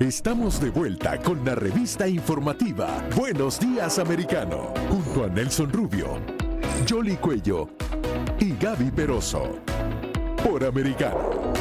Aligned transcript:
Estamos 0.00 0.58
de 0.62 0.70
vuelta 0.70 1.18
con 1.18 1.44
la 1.44 1.54
revista 1.54 2.08
informativa 2.08 3.06
Buenos 3.14 3.60
Días 3.60 3.98
Americano, 3.98 4.72
junto 4.88 5.24
a 5.24 5.28
Nelson 5.28 5.70
Rubio, 5.70 6.18
Jolly 6.88 7.18
Cuello 7.18 7.68
y 8.38 8.56
Gaby 8.56 8.92
Peroso, 8.92 9.58
por 10.42 10.64
Americano. 10.64 11.52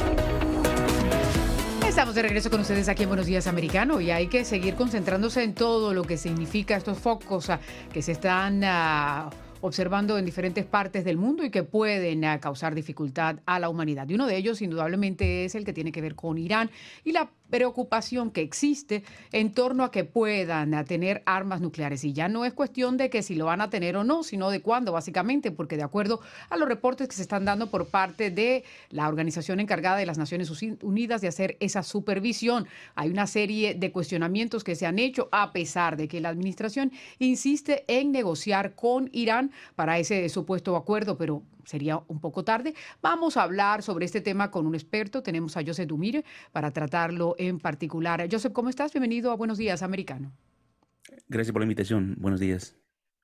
Estamos 1.85 2.15
de 2.15 2.21
regreso 2.21 2.49
con 2.49 2.61
ustedes 2.61 2.87
aquí 2.87 3.03
en 3.03 3.09
Buenos 3.09 3.25
Días 3.25 3.45
Americano 3.45 3.99
y 3.99 4.09
hay 4.09 4.27
que 4.27 4.45
seguir 4.45 4.75
concentrándose 4.75 5.43
en 5.43 5.53
todo 5.53 5.93
lo 5.93 6.03
que 6.03 6.15
significa 6.15 6.77
estos 6.77 6.97
focos 6.97 7.49
ah, 7.49 7.59
que 7.91 8.01
se 8.01 8.13
están... 8.13 8.61
ah, 8.63 9.29
observando 9.61 10.17
en 10.17 10.25
diferentes 10.25 10.65
partes 10.65 11.03
del 11.03 11.17
mundo 11.17 11.43
y 11.43 11.49
que 11.49 11.63
pueden 11.63 12.23
ah, 12.25 12.39
causar 12.39 12.75
dificultad 12.75 13.37
a 13.45 13.59
la 13.59 13.69
humanidad. 13.69 14.07
Y 14.07 14.15
uno 14.15 14.27
de 14.27 14.37
ellos, 14.37 14.61
indudablemente, 14.61 15.45
es 15.45 15.55
el 15.55 15.65
que 15.65 15.73
tiene 15.73 15.91
que 15.91 16.01
ver 16.01 16.15
con 16.15 16.37
Irán 16.37 16.69
y 17.03 17.11
la 17.11 17.29
preocupación 17.49 18.29
que 18.29 18.41
existe 18.41 19.03
en 19.31 19.53
torno 19.53 19.83
a 19.83 19.91
que 19.91 20.03
puedan 20.03 20.73
ah, 20.73 20.85
tener 20.85 21.23
armas 21.25 21.61
nucleares. 21.61 22.03
Y 22.03 22.13
ya 22.13 22.29
no 22.29 22.45
es 22.45 22.53
cuestión 22.53 22.97
de 22.97 23.09
que 23.09 23.23
si 23.23 23.35
lo 23.35 23.45
van 23.45 23.61
a 23.61 23.69
tener 23.69 23.97
o 23.97 24.03
no, 24.03 24.23
sino 24.23 24.49
de 24.49 24.61
cuándo, 24.61 24.91
básicamente, 24.91 25.51
porque 25.51 25.77
de 25.77 25.83
acuerdo 25.83 26.21
a 26.49 26.57
los 26.57 26.67
reportes 26.67 27.07
que 27.07 27.15
se 27.15 27.23
están 27.23 27.45
dando 27.45 27.69
por 27.69 27.87
parte 27.87 28.31
de 28.31 28.63
la 28.89 29.07
organización 29.07 29.59
encargada 29.59 29.97
de 29.97 30.05
las 30.05 30.17
Naciones 30.17 30.49
Unidas 30.81 31.21
de 31.21 31.27
hacer 31.27 31.57
esa 31.59 31.83
supervisión, 31.83 32.67
hay 32.95 33.09
una 33.09 33.27
serie 33.27 33.73
de 33.73 33.91
cuestionamientos 33.91 34.63
que 34.63 34.75
se 34.75 34.85
han 34.85 34.99
hecho 34.99 35.27
a 35.31 35.51
pesar 35.51 35.97
de 35.97 36.07
que 36.07 36.21
la 36.21 36.29
administración 36.29 36.91
insiste 37.17 37.83
en 37.87 38.11
negociar 38.11 38.75
con 38.75 39.09
Irán 39.11 39.48
para 39.75 39.99
ese 39.99 40.27
supuesto 40.29 40.75
acuerdo, 40.75 41.17
pero 41.17 41.43
sería 41.65 42.01
un 42.07 42.19
poco 42.19 42.43
tarde. 42.43 42.73
Vamos 43.01 43.37
a 43.37 43.43
hablar 43.43 43.83
sobre 43.83 44.05
este 44.05 44.21
tema 44.21 44.51
con 44.51 44.65
un 44.65 44.75
experto. 44.75 45.21
Tenemos 45.21 45.57
a 45.57 45.63
Joseph 45.65 45.87
Dumire 45.87 46.25
para 46.51 46.71
tratarlo 46.71 47.35
en 47.37 47.59
particular. 47.59 48.27
Joseph, 48.31 48.53
¿cómo 48.53 48.69
estás? 48.69 48.93
Bienvenido 48.93 49.31
a 49.31 49.35
Buenos 49.35 49.57
Días, 49.57 49.83
Americano. 49.83 50.31
Gracias 51.27 51.51
por 51.51 51.61
la 51.61 51.65
invitación. 51.65 52.15
Buenos 52.19 52.39
días. 52.39 52.78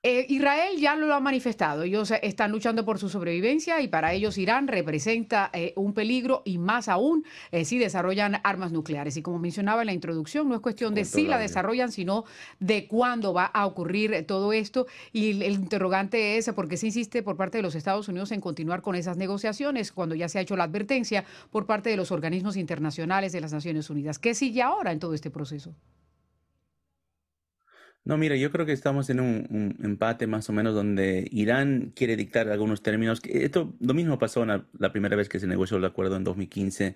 Eh, 0.08 0.24
Israel 0.28 0.78
ya 0.78 0.94
lo 0.94 1.12
ha 1.12 1.18
manifestado. 1.18 1.82
Ellos 1.82 2.12
eh, 2.12 2.20
están 2.22 2.52
luchando 2.52 2.84
por 2.84 3.00
su 3.00 3.08
sobrevivencia 3.08 3.80
y 3.80 3.88
para 3.88 4.12
ellos 4.12 4.38
Irán 4.38 4.68
representa 4.68 5.50
eh, 5.52 5.72
un 5.74 5.94
peligro 5.94 6.42
y 6.44 6.58
más 6.58 6.88
aún 6.88 7.24
eh, 7.50 7.64
si 7.64 7.76
desarrollan 7.76 8.40
armas 8.44 8.70
nucleares. 8.70 9.16
Y 9.16 9.22
como 9.22 9.40
mencionaba 9.40 9.82
en 9.82 9.86
la 9.86 9.92
introducción, 9.92 10.48
no 10.48 10.54
es 10.54 10.60
cuestión 10.60 10.94
de 10.94 11.04
si 11.04 11.26
la 11.26 11.38
desarrollan, 11.38 11.90
sino 11.90 12.24
de 12.60 12.86
cuándo 12.86 13.32
va 13.34 13.46
a 13.46 13.66
ocurrir 13.66 14.24
todo 14.28 14.52
esto. 14.52 14.86
Y 15.12 15.32
el, 15.32 15.42
el 15.42 15.54
interrogante 15.54 16.36
es 16.36 16.48
por 16.52 16.68
qué 16.68 16.76
se 16.76 16.86
insiste 16.86 17.24
por 17.24 17.36
parte 17.36 17.58
de 17.58 17.62
los 17.62 17.74
Estados 17.74 18.06
Unidos 18.06 18.30
en 18.30 18.40
continuar 18.40 18.82
con 18.82 18.94
esas 18.94 19.16
negociaciones 19.16 19.90
cuando 19.90 20.14
ya 20.14 20.28
se 20.28 20.38
ha 20.38 20.42
hecho 20.42 20.56
la 20.56 20.64
advertencia 20.64 21.24
por 21.50 21.66
parte 21.66 21.90
de 21.90 21.96
los 21.96 22.12
organismos 22.12 22.56
internacionales 22.56 23.32
de 23.32 23.40
las 23.40 23.52
Naciones 23.52 23.90
Unidas. 23.90 24.20
¿Qué 24.20 24.34
sigue 24.34 24.62
ahora 24.62 24.92
en 24.92 25.00
todo 25.00 25.14
este 25.14 25.32
proceso? 25.32 25.74
No, 28.06 28.16
mira, 28.16 28.36
yo 28.36 28.52
creo 28.52 28.64
que 28.64 28.72
estamos 28.72 29.10
en 29.10 29.18
un, 29.18 29.76
empate 29.82 30.28
más 30.28 30.48
o 30.48 30.52
menos 30.52 30.76
donde 30.76 31.26
Irán 31.32 31.92
quiere 31.96 32.14
dictar 32.16 32.48
algunos 32.48 32.80
términos. 32.80 33.20
Esto 33.24 33.74
lo 33.80 33.94
mismo 33.94 34.16
pasó 34.16 34.46
la 34.46 34.92
primera 34.92 35.16
vez 35.16 35.28
que 35.28 35.40
se 35.40 35.48
negoció 35.48 35.76
el 35.78 35.84
acuerdo 35.84 36.14
en 36.14 36.22
2015. 36.22 36.94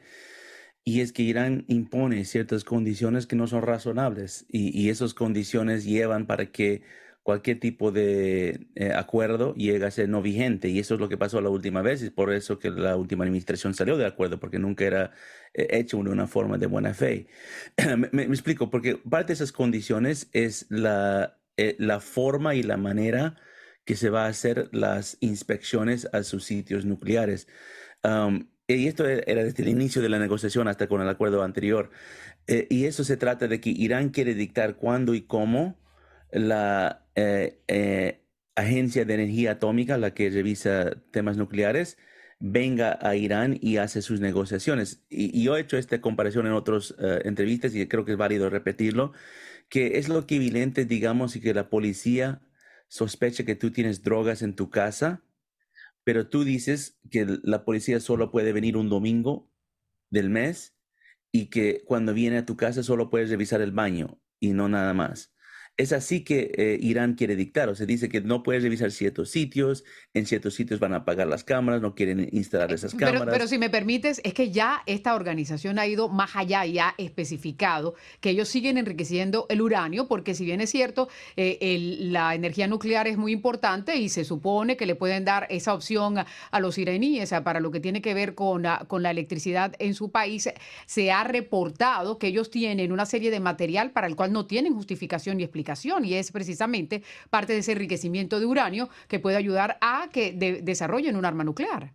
Y 0.84 1.00
es 1.00 1.12
que 1.12 1.22
Irán 1.22 1.64
impone 1.66 2.24
ciertas 2.24 2.62
condiciones 2.62 3.26
que 3.26 3.34
no 3.34 3.48
son 3.48 3.62
razonables 3.62 4.46
y, 4.48 4.70
y 4.80 4.90
esas 4.90 5.12
condiciones 5.12 5.84
llevan 5.84 6.26
para 6.26 6.46
que 6.52 6.82
cualquier 7.22 7.60
tipo 7.60 7.92
de 7.92 8.68
eh, 8.74 8.92
acuerdo 8.94 9.54
llegue 9.54 9.84
a 9.84 9.90
ser 9.90 10.08
no 10.08 10.22
vigente. 10.22 10.68
Y 10.68 10.78
eso 10.78 10.94
es 10.94 11.00
lo 11.00 11.08
que 11.08 11.18
pasó 11.18 11.40
la 11.40 11.50
última 11.50 11.82
vez 11.82 12.02
y 12.02 12.10
por 12.10 12.32
eso 12.32 12.58
que 12.58 12.70
la 12.70 12.96
última 12.96 13.24
administración 13.24 13.74
salió 13.74 13.96
de 13.96 14.06
acuerdo, 14.06 14.40
porque 14.40 14.58
nunca 14.58 14.84
era 14.84 15.12
eh, 15.54 15.68
hecho 15.70 15.98
una 15.98 16.26
forma 16.26 16.58
de 16.58 16.66
buena 16.66 16.94
fe. 16.94 17.28
me, 18.12 18.22
explico, 18.22 18.70
porque 18.70 18.96
parte 18.96 19.28
de 19.28 19.34
esas 19.34 19.52
condiciones 19.52 20.28
es 20.32 20.66
la, 20.70 21.38
eh, 21.56 21.76
la 21.78 22.00
forma 22.00 22.54
y 22.54 22.62
la 22.62 22.76
manera 22.76 23.36
que 23.84 23.96
se 23.96 24.10
va 24.10 24.26
a 24.26 24.28
hacer 24.28 24.68
las 24.72 25.16
inspecciones 25.20 26.08
a 26.12 26.22
sus 26.22 26.44
sitios 26.44 26.84
nucleares. 26.84 27.48
Um, 28.02 28.48
y 28.66 28.86
esto 28.86 29.08
e- 29.08 29.24
era 29.26 29.44
desde 29.44 29.62
el 29.62 29.68
inicio 29.68 30.00
de 30.00 30.08
la 30.08 30.18
negociación 30.18 30.68
hasta 30.68 30.86
con 30.86 31.02
el 31.02 31.08
acuerdo 31.08 31.42
anterior. 31.42 31.90
Y 32.68 32.86
eso 32.86 33.04
se 33.04 33.16
trata 33.16 33.46
de 33.46 33.60
que 33.60 33.70
Irán 33.70 34.08
quiere 34.08 34.34
dictar 34.34 34.74
cuándo 34.74 35.14
y 35.14 35.20
cómo 35.22 35.79
la 36.32 37.06
eh, 37.14 37.62
eh, 37.68 38.20
Agencia 38.54 39.04
de 39.04 39.14
Energía 39.14 39.52
Atómica, 39.52 39.98
la 39.98 40.14
que 40.14 40.30
revisa 40.30 40.96
temas 41.12 41.36
nucleares, 41.36 41.98
venga 42.40 42.98
a 43.00 43.14
Irán 43.16 43.58
y 43.60 43.76
hace 43.76 44.02
sus 44.02 44.20
negociaciones. 44.20 45.04
Y, 45.08 45.42
yo 45.42 45.56
he 45.56 45.60
hecho 45.60 45.76
esta 45.78 46.00
comparación 46.00 46.46
en 46.46 46.52
otras 46.52 46.94
eh, 46.98 47.20
entrevistas 47.24 47.74
y 47.74 47.86
creo 47.86 48.04
que 48.04 48.12
es 48.12 48.18
válido 48.18 48.50
repetirlo, 48.50 49.12
que 49.68 49.98
es 49.98 50.08
lo 50.08 50.20
equivalente, 50.20 50.84
digamos, 50.84 51.36
y 51.36 51.40
que 51.40 51.54
la 51.54 51.70
policía 51.70 52.42
sospecha 52.88 53.44
que 53.44 53.54
tú 53.56 53.70
tienes 53.70 54.02
drogas 54.02 54.42
en 54.42 54.56
tu 54.56 54.70
casa, 54.70 55.22
pero 56.02 56.28
tú 56.28 56.44
dices 56.44 56.98
que 57.10 57.26
la 57.42 57.64
policía 57.64 58.00
solo 58.00 58.30
puede 58.32 58.52
venir 58.52 58.76
un 58.76 58.88
domingo 58.88 59.50
del 60.10 60.30
mes 60.30 60.76
y 61.30 61.46
que 61.46 61.84
cuando 61.86 62.14
viene 62.14 62.38
a 62.38 62.46
tu 62.46 62.56
casa 62.56 62.82
solo 62.82 63.10
puedes 63.10 63.30
revisar 63.30 63.60
el 63.60 63.70
baño 63.72 64.20
y 64.40 64.52
no 64.52 64.68
nada 64.68 64.92
más. 64.94 65.32
Es 65.80 65.92
así 65.94 66.24
que 66.24 66.52
eh, 66.58 66.78
Irán 66.82 67.14
quiere 67.14 67.36
dictar, 67.36 67.70
o 67.70 67.74
sea, 67.74 67.86
dice 67.86 68.10
que 68.10 68.20
no 68.20 68.42
puedes 68.42 68.62
revisar 68.62 68.90
ciertos 68.90 69.30
sitios, 69.30 69.82
en 70.12 70.26
ciertos 70.26 70.52
sitios 70.52 70.78
van 70.78 70.92
a 70.92 70.96
apagar 70.96 71.26
las 71.26 71.42
cámaras, 71.42 71.80
no 71.80 71.94
quieren 71.94 72.28
instalar 72.32 72.70
esas 72.70 72.94
Pero, 72.94 73.12
cámaras. 73.12 73.32
pero 73.32 73.46
si 73.48 73.56
me 73.56 73.70
permites, 73.70 74.20
es 74.22 74.34
que 74.34 74.50
ya 74.50 74.82
esta 74.84 75.14
organización 75.14 75.78
ha 75.78 75.86
ido 75.86 76.10
más 76.10 76.32
allá 76.36 76.66
y 76.66 76.78
ha 76.78 76.94
especificado 76.98 77.94
que 78.20 78.28
ellos 78.28 78.48
siguen 78.48 78.76
enriqueciendo 78.76 79.46
el 79.48 79.62
uranio, 79.62 80.06
porque 80.06 80.34
si 80.34 80.44
bien 80.44 80.60
es 80.60 80.68
cierto, 80.68 81.08
eh, 81.36 81.56
el- 81.62 82.12
la 82.12 82.34
energía 82.34 82.66
nuclear 82.66 83.06
es 83.08 83.16
muy 83.16 83.32
importante 83.32 83.96
y 83.96 84.10
se 84.10 84.26
supone 84.26 84.76
que 84.76 84.84
le 84.84 84.96
pueden 84.96 85.24
dar 85.24 85.46
esa 85.48 85.72
opción 85.72 86.18
a, 86.18 86.26
a 86.50 86.60
los 86.60 86.76
iraníes 86.76 87.32
a- 87.32 87.42
para 87.42 87.58
lo 87.58 87.70
que 87.70 87.80
tiene 87.80 88.02
que 88.02 88.12
ver 88.12 88.34
con, 88.34 88.64
la- 88.64 88.84
con 88.86 89.02
la 89.02 89.10
electricidad 89.12 89.72
en 89.78 89.94
su 89.94 90.10
país, 90.10 90.46
se 90.84 91.10
ha 91.10 91.24
reportado 91.24 92.18
que 92.18 92.26
ellos 92.26 92.50
tienen 92.50 92.92
una 92.92 93.06
serie 93.06 93.30
de 93.30 93.40
material 93.40 93.92
para 93.92 94.08
el 94.08 94.14
cual 94.14 94.30
no 94.30 94.44
tienen 94.44 94.74
justificación 94.74 95.38
ni 95.38 95.44
explicación 95.44 95.69
y 96.04 96.14
es 96.14 96.32
precisamente 96.32 97.02
parte 97.30 97.52
de 97.52 97.60
ese 97.60 97.72
enriquecimiento 97.72 98.40
de 98.40 98.46
uranio 98.46 98.88
que 99.08 99.18
puede 99.18 99.36
ayudar 99.36 99.78
a 99.80 100.08
que 100.12 100.32
de- 100.32 100.62
desarrollen 100.62 101.16
un 101.16 101.24
arma 101.24 101.44
nuclear. 101.44 101.92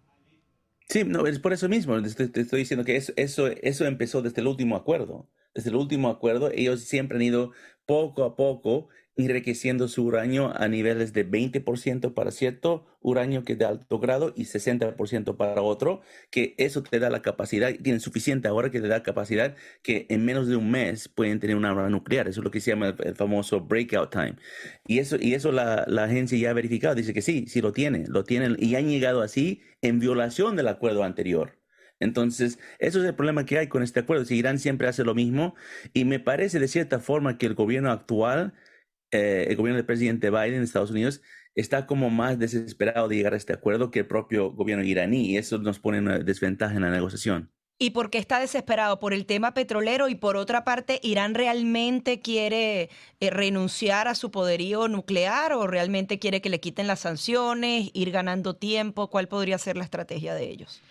Sí, 0.88 1.04
no, 1.04 1.26
es 1.26 1.40
por 1.40 1.54
eso 1.54 1.68
mismo. 1.68 2.00
Te 2.02 2.24
estoy, 2.42 2.60
diciendo 2.60 2.86
que 2.86 2.96
eso, 2.96 3.14
eso 3.48 3.86
empezó 3.86 4.22
desde 4.22 4.42
el 4.42 4.48
último 4.48 4.76
acuerdo. 4.76 5.28
Desde 5.54 5.70
el 5.70 5.76
último 5.78 6.10
acuerdo, 6.10 6.52
ellos 6.54 6.82
siempre 6.82 7.18
han 7.18 7.24
ido 7.24 7.52
poco 7.86 8.24
a 8.24 8.36
poco 8.36 8.90
enriqueciendo 9.18 9.88
su 9.88 10.04
uranio 10.04 10.54
a 10.56 10.68
niveles 10.68 11.14
de 11.14 11.30
20% 11.30 12.14
para 12.14 12.32
cierto 12.32 12.86
uranio 13.02 13.44
que 13.44 13.54
es 13.54 13.60
de 13.60 13.66
alto 13.66 14.00
grado 14.00 14.34
y 14.36 14.46
60% 14.46 15.38
para 15.38 15.62
otro, 15.62 16.02
que 16.32 16.56
eso 16.58 16.84
te 16.84 17.00
da 17.00 17.10
la 17.10 17.22
capacidad, 17.22 17.74
tienen 17.74 18.02
suficiente 18.02 18.48
ahora 18.48 18.72
que 18.72 18.82
te 18.82 18.88
da 18.88 19.04
capacidad 19.04 19.56
que 19.84 20.06
en 20.10 20.26
menos 20.26 20.48
de 20.48 20.56
un 20.56 20.70
mes 20.72 21.08
pueden 21.08 21.40
tener 21.40 21.56
una 21.56 21.70
arma 21.70 21.90
nuclear. 21.90 22.28
Eso 22.28 22.42
es 22.42 22.44
lo 22.44 22.52
que 22.52 22.60
se 22.60 22.72
llama 22.72 22.96
el, 23.00 23.16
famoso 23.16 23.62
breakout 23.62 24.12
time. 24.12 24.36
Y 24.88 25.00
eso, 25.00 25.18
y 25.20 25.34
eso 25.34 25.52
la, 25.52 25.86
la 25.88 26.06
agencia 26.06 26.38
ya 26.38 26.50
ha 26.50 26.54
verificado, 26.54 26.96
dice 26.96 27.14
que 27.14 27.22
sí, 27.22 27.46
sí 27.48 27.62
lo 27.62 27.72
tiene, 27.72 28.06
lo 28.08 28.24
tienen 28.24 28.58
y 28.60 28.76
han 28.76 28.90
llegado 28.90 29.22
así 29.22 29.62
en 29.82 30.00
violación 30.00 30.56
del 30.56 30.68
acuerdo 30.68 31.04
anterior. 31.04 31.58
Entonces, 32.00 32.60
eso 32.80 33.00
es 33.00 33.06
el 33.06 33.16
problema 33.16 33.46
que 33.46 33.58
hay 33.58 33.68
con 33.68 33.84
este 33.84 34.02
acuerdo. 34.02 34.26
Si 34.26 34.36
Irán 34.36 34.60
siempre 34.60 34.88
hace 34.88 35.04
lo 35.04 35.16
mismo, 35.16 35.56
y 35.94 36.06
me 36.06 36.20
parece 36.20 36.60
de 36.60 36.68
cierta 36.68 37.00
forma 37.00 37.38
que 37.38 37.46
el 37.46 37.56
gobierno 37.56 37.92
actual, 37.92 38.54
eh, 39.16 39.48
el 39.50 39.56
gobierno 39.56 39.78
del 39.78 39.86
presidente 39.86 40.30
Biden 40.30 40.56
en 40.56 40.64
Estados 40.64 40.92
Unidos, 40.92 41.22
está 41.56 41.88
como 41.88 42.10
más 42.10 42.38
desesperado 42.40 43.08
de 43.08 43.16
llegar 43.16 43.34
a 43.34 43.38
este 43.38 43.54
acuerdo 43.54 43.92
que 43.92 44.00
el 44.00 44.08
propio 44.08 44.52
gobierno 44.52 44.84
iraní, 44.84 45.32
y 45.32 45.38
eso 45.38 45.58
nos 45.60 45.80
pone 45.80 46.00
una 46.00 46.20
desventaja 46.20 46.76
en 46.76 46.82
la 46.82 46.92
negociación. 46.92 47.52
¿Y 47.78 47.90
por 47.90 48.10
qué 48.10 48.20
está 48.20 48.40
desesperado? 48.40 49.02
¿Por 49.02 49.14
el 49.14 49.26
tema 49.26 49.54
petrolero? 49.54 50.08
Y 50.08 50.16
por 50.16 50.38
otra 50.38 50.64
parte, 50.64 51.02
¿Irán 51.04 51.34
realmente 51.34 52.22
quiere 52.22 52.90
eh, 53.20 53.30
renunciar 53.30 54.08
a 54.08 54.16
su 54.16 54.32
poderío 54.32 54.88
nuclear 54.88 55.52
o 55.52 55.68
realmente 55.68 56.18
quiere 56.18 56.40
que 56.40 56.50
le 56.50 56.62
quiten 56.62 56.88
las 56.88 57.02
sanciones, 57.02 57.90
ir 57.94 58.12
ganando 58.12 58.56
tiempo? 58.56 59.10
¿Cuál 59.10 59.28
podría 59.28 59.58
ser 59.58 59.76
la 59.76 59.84
estrategia 59.84 60.34
de 60.34 60.50
ellos? 60.50 60.82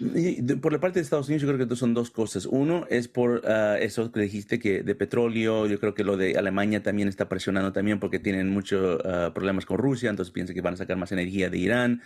Por 0.60 0.74
la 0.74 0.80
parte 0.80 0.98
de 0.98 1.04
Estados 1.04 1.28
Unidos, 1.28 1.42
yo 1.48 1.54
creo 1.54 1.66
que 1.66 1.74
son 1.74 1.94
dos 1.94 2.10
cosas. 2.10 2.44
Uno 2.44 2.86
es 2.90 3.08
por 3.08 3.40
ah, 3.46 3.78
eso 3.80 4.12
que 4.12 4.20
dijiste 4.20 4.58
que 4.58 4.82
de 4.82 4.94
petróleo, 4.94 5.66
yo 5.66 5.80
creo 5.80 5.94
que 5.94 6.04
lo 6.04 6.18
de 6.18 6.36
Alemania 6.36 6.82
también 6.82 7.08
está 7.08 7.30
presionando 7.30 7.72
también 7.72 7.98
porque 7.98 8.18
tienen 8.18 8.50
muchos 8.50 9.00
ah, 9.06 9.32
problemas 9.34 9.64
con 9.64 9.78
Rusia, 9.78 10.10
entonces 10.10 10.32
piensan 10.34 10.54
que 10.54 10.60
van 10.60 10.74
a 10.74 10.76
sacar 10.76 10.98
más 10.98 11.12
energía 11.12 11.48
de 11.48 11.56
Irán. 11.56 12.02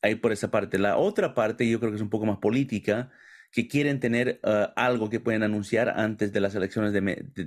Ahí 0.00 0.14
por 0.14 0.32
esa 0.32 0.50
parte. 0.50 0.78
La 0.78 0.96
otra 0.96 1.34
parte, 1.34 1.68
yo 1.68 1.78
creo 1.78 1.92
que 1.92 1.96
es 1.96 2.02
un 2.02 2.10
poco 2.10 2.24
más 2.24 2.38
política, 2.38 3.10
que 3.52 3.68
quieren 3.68 4.00
tener 4.00 4.40
uh, 4.44 4.72
algo 4.76 5.10
que 5.10 5.20
pueden 5.20 5.42
anunciar 5.42 5.90
antes 5.90 6.32
de 6.32 6.40
las 6.40 6.54
elecciones 6.54 6.94
de, 6.94 7.02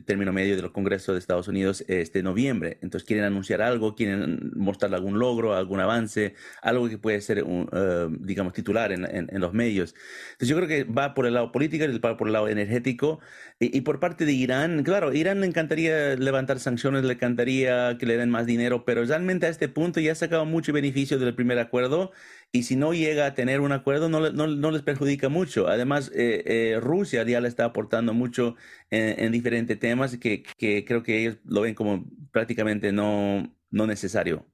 término 0.05 0.31
medio 0.31 0.55
del 0.55 0.71
Congreso 0.71 1.13
de 1.13 1.19
Estados 1.19 1.47
Unidos 1.47 1.83
este 1.87 2.21
noviembre. 2.21 2.77
Entonces 2.81 3.07
quieren 3.07 3.25
anunciar 3.25 3.63
algo, 3.63 3.95
quieren 3.95 4.51
mostrar 4.55 4.93
algún 4.93 5.17
logro, 5.17 5.55
algún 5.55 5.79
avance, 5.79 6.35
algo 6.61 6.87
que 6.87 6.99
puede 6.99 7.21
ser, 7.21 7.43
un, 7.43 7.63
uh, 7.73 8.15
digamos, 8.19 8.53
titular 8.53 8.91
en, 8.91 9.03
en, 9.03 9.41
los 9.41 9.53
medios. 9.53 9.95
Entonces 10.33 10.47
yo 10.47 10.55
creo 10.57 10.67
que 10.67 10.83
va 10.83 11.15
por 11.15 11.25
el 11.25 11.33
lado 11.33 11.51
político, 11.51 11.85
va 11.99 12.17
por 12.17 12.27
el 12.27 12.33
lado 12.33 12.49
energético. 12.49 13.19
Y, 13.59 13.75
y, 13.75 13.81
por 13.81 13.99
parte 13.99 14.25
de 14.25 14.33
Irán, 14.33 14.83
claro, 14.83 15.11
Irán 15.13 15.41
le 15.41 15.47
encantaría 15.47 16.15
levantar 16.15 16.59
sanciones, 16.59 17.03
le 17.03 17.13
encantaría 17.13 17.97
que 17.97 18.05
le 18.05 18.17
den 18.17 18.29
más 18.29 18.45
dinero, 18.45 18.85
pero 18.85 19.03
realmente 19.05 19.47
a 19.47 19.49
este 19.49 19.69
punto 19.69 19.99
ya 19.99 20.11
ha 20.11 20.15
sacado 20.15 20.45
mucho 20.45 20.71
beneficio 20.71 21.17
del 21.17 21.33
primer 21.33 21.57
acuerdo 21.57 22.11
y 22.55 22.63
si 22.63 22.75
no 22.77 22.93
llega 22.93 23.25
a 23.25 23.33
tener 23.33 23.59
un 23.59 23.73
acuerdo 23.73 24.07
no, 24.09 24.31
no, 24.31 24.71
les 24.71 24.81
perjudica 24.81 25.27
mucho. 25.29 25.67
Además, 25.67 26.09
eh, 26.15 26.43
eh, 26.45 26.79
Rusia 26.79 27.23
ya 27.23 27.41
le 27.41 27.49
está 27.49 27.65
aportando 27.65 28.13
mucho 28.13 28.55
en, 28.89 29.31
diferentes 29.31 29.77
temas 29.77 30.17
que, 30.17 30.43
que, 30.57 30.85
creo 30.85 31.03
que 31.03 31.19
ellos 31.19 31.37
lo 31.43 31.61
ven 31.61 31.75
como 31.75 32.05
prácticamente 32.31 32.91
no, 32.93 33.53
no 33.71 33.87
necesario. 33.87 34.45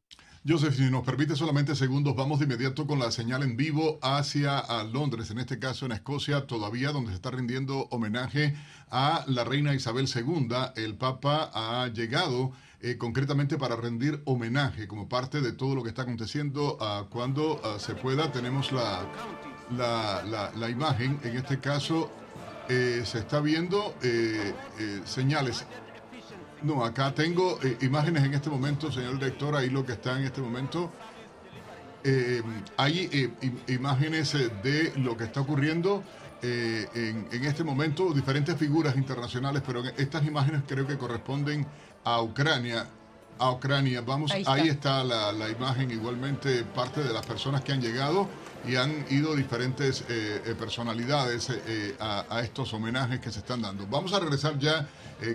Joseph, 0.43 0.75
si 0.75 0.89
nos 0.89 1.03
permite 1.03 1.35
solamente 1.35 1.75
segundos, 1.75 2.15
vamos 2.15 2.39
de 2.39 2.45
inmediato 2.45 2.87
con 2.87 2.97
la 2.97 3.11
señal 3.11 3.43
en 3.43 3.55
vivo 3.55 3.99
hacia 4.01 4.63
Londres, 4.91 5.29
en 5.29 5.37
este 5.37 5.59
caso 5.59 5.85
en 5.85 5.91
Escocia, 5.91 6.47
todavía 6.47 6.91
donde 6.91 7.11
se 7.11 7.17
está 7.17 7.29
rindiendo 7.29 7.87
homenaje 7.91 8.55
a 8.89 9.23
la 9.27 9.43
reina 9.43 9.75
Isabel 9.75 10.09
II. 10.13 10.49
El 10.77 10.95
Papa 10.95 11.51
ha 11.53 11.87
llegado 11.89 12.53
eh, 12.79 12.97
concretamente 12.97 13.59
para 13.59 13.75
rendir 13.75 14.23
homenaje 14.25 14.87
como 14.87 15.07
parte 15.07 15.41
de 15.41 15.51
todo 15.51 15.75
lo 15.75 15.83
que 15.83 15.89
está 15.89 16.01
aconteciendo. 16.01 16.75
Uh, 16.81 17.07
cuando 17.09 17.61
uh, 17.61 17.79
se 17.79 17.93
pueda, 17.93 18.31
tenemos 18.31 18.71
la, 18.71 19.05
la, 19.77 20.51
la, 20.55 20.69
imagen. 20.71 21.19
En 21.23 21.37
este 21.37 21.59
caso, 21.59 22.09
eh, 22.67 23.03
se 23.05 23.19
está 23.19 23.41
viendo 23.41 23.93
eh, 24.01 24.55
señales. 25.05 25.67
No, 26.63 26.85
acá 26.85 27.13
tengo 27.13 27.59
imágenes 27.81 28.23
en 28.23 28.33
este 28.35 28.49
momento, 28.49 28.91
señor 28.91 29.15
director, 29.15 29.55
ahí 29.55 29.69
lo 29.69 29.85
que 29.85 29.93
está 29.93 30.17
en 30.17 30.25
este 30.25 30.41
momento. 30.41 30.91
hay 32.77 33.33
imágenes 33.67 34.33
de 34.33 34.93
lo 34.97 35.17
que 35.17 35.23
está 35.25 35.41
ocurriendo. 35.41 36.03
en, 36.43 37.27
en, 37.31 37.45
este 37.45 37.63
momento 37.63 38.13
diferentes 38.13 38.55
figuras 38.57 38.95
internacionales, 38.95 39.61
pero 39.65 39.83
estas 39.97 40.25
imágenes 40.25 40.63
creo 40.67 40.87
que 40.87 40.97
corresponden 40.97 41.67
a 42.03 42.21
Ucrania. 42.21 42.87
A 43.39 43.51
Ucrania, 43.51 44.01
vamos, 44.01 44.31
ahí 44.31 44.67
está, 44.67 45.03
la, 45.03 45.31
la, 45.31 45.49
imagen, 45.49 45.89
igualmente 45.89 46.63
parte 46.63 47.01
de 47.03 47.11
las 47.11 47.25
personas 47.25 47.61
que 47.63 47.71
han 47.71 47.81
llegado 47.81 48.29
y 48.67 48.75
han 48.75 49.05
ido 49.09 49.35
diferentes 49.35 50.01
eh, 50.01 50.41
eh, 50.45 50.55
personalidades 50.57 51.49
eh, 51.49 51.95
a, 51.99 52.41
estos 52.43 52.73
homenajes 52.73 53.19
que 53.19 53.31
se 53.31 53.39
están 53.39 53.61
dando. 53.61 53.87
Vamos 53.87 54.13
a 54.13 54.19
regresar 54.19 54.57
ya. 54.59 54.87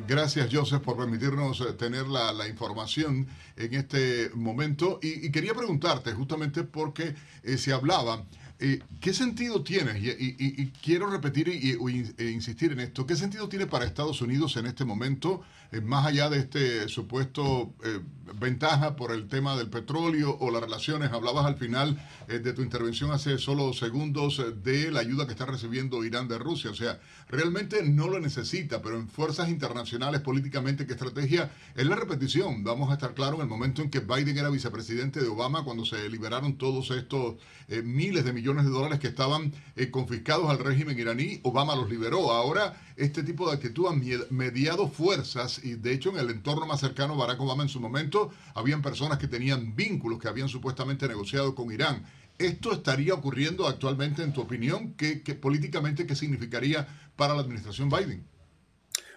gracias, 0.06 0.48
Joseph, 0.52 0.82
por 0.82 0.96
permitirnos 0.96 1.76
tener 1.76 2.06
la, 2.06 2.32
la, 2.32 2.46
información 2.48 3.26
en 3.56 3.74
este 3.74 4.30
momento. 4.34 4.98
Y, 5.02 5.26
y 5.26 5.30
quería 5.30 5.54
preguntarte, 5.54 6.12
justamente 6.12 6.62
porque 6.64 7.14
se 7.56 7.72
hablaba 7.72 8.24
eh, 8.58 8.80
¿Qué 9.00 9.12
sentido 9.12 9.62
tiene? 9.62 9.98
Y, 9.98 10.72
quiero 10.82 11.10
repetir 11.10 11.48
e 11.48 12.30
insistir 12.30 12.72
en 12.72 12.80
esto. 12.80 13.06
¿Qué 13.06 13.14
sentido 13.14 13.48
tiene 13.48 13.66
para 13.66 13.84
Estados 13.84 14.22
Unidos 14.22 14.56
en 14.56 14.64
este 14.64 14.84
momento, 14.84 15.42
eh, 15.72 15.82
más 15.82 16.06
allá 16.06 16.30
de 16.30 16.38
este 16.38 16.88
supuesto 16.88 17.74
eh, 17.84 18.00
ventaja 18.40 18.96
por 18.96 19.12
el 19.12 19.28
tema 19.28 19.56
del 19.56 19.68
petróleo 19.68 20.38
o 20.40 20.50
las 20.50 20.62
relaciones? 20.62 21.12
Hablabas 21.12 21.44
al 21.44 21.56
final 21.56 22.02
de 22.26 22.52
tu 22.54 22.62
intervención 22.62 23.12
hace 23.12 23.38
solo 23.38 23.72
segundos 23.72 24.42
de 24.62 24.90
la 24.90 25.00
ayuda 25.00 25.26
que 25.26 25.32
está 25.32 25.44
recibiendo 25.44 26.02
Irán 26.02 26.26
de 26.26 26.38
Rusia. 26.38 26.70
O 26.70 26.74
sea, 26.74 26.98
realmente 27.28 27.82
no 27.82 28.08
lo 28.08 28.18
necesita, 28.20 28.80
pero 28.80 28.96
en 28.96 29.08
fuerzas 29.08 29.50
internacionales, 29.50 30.22
políticamente, 30.22 30.86
¿qué 30.86 30.94
estrategia? 30.94 31.52
Es 31.74 31.86
la 31.86 31.96
repetición. 31.96 32.64
Vamos 32.64 32.90
a 32.90 32.94
estar 32.94 33.14
claros 33.14 33.36
en 33.36 33.42
el 33.42 33.48
momento 33.48 33.82
en 33.82 33.90
que 33.90 34.00
Biden 34.00 34.38
era 34.38 34.48
vicepresidente 34.48 35.20
de 35.20 35.28
Obama, 35.28 35.62
cuando 35.62 35.84
se 35.84 36.08
liberaron 36.08 36.56
todos 36.56 36.90
estos 36.90 37.36
miles 37.84 38.24
de 38.24 38.32
millones 38.32 38.45
millones 38.46 38.64
de 38.66 38.70
dólares 38.70 39.00
que 39.00 39.08
estaban 39.08 39.52
eh, 39.74 39.90
confiscados 39.90 40.48
al 40.48 40.60
régimen 40.60 40.96
iraní. 40.96 41.40
Obama 41.42 41.74
los 41.74 41.90
liberó. 41.90 42.30
Ahora 42.30 42.80
este 42.96 43.24
tipo 43.24 43.48
de 43.48 43.56
actitud 43.56 43.86
ha 43.88 44.32
mediado 44.32 44.88
fuerzas 44.88 45.64
y 45.64 45.74
de 45.74 45.92
hecho 45.92 46.10
en 46.10 46.18
el 46.18 46.30
entorno 46.30 46.64
más 46.64 46.78
cercano 46.78 47.16
Barack 47.16 47.40
Obama 47.40 47.64
en 47.64 47.68
su 47.68 47.80
momento 47.80 48.30
habían 48.54 48.82
personas 48.82 49.18
que 49.18 49.26
tenían 49.26 49.74
vínculos, 49.74 50.20
que 50.20 50.28
habían 50.28 50.48
supuestamente 50.48 51.08
negociado 51.08 51.56
con 51.56 51.72
Irán. 51.72 52.04
¿Esto 52.38 52.72
estaría 52.72 53.14
ocurriendo 53.14 53.66
actualmente 53.66 54.22
en 54.22 54.32
tu 54.32 54.42
opinión? 54.42 54.94
¿Qué, 54.94 55.16
políticamente 55.34 56.06
qué 56.06 56.14
significaría 56.14 56.86
para 57.16 57.34
la 57.34 57.40
administración 57.40 57.88
Biden? 57.88 58.24